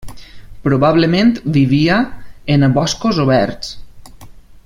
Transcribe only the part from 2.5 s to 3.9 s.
en boscos oberts.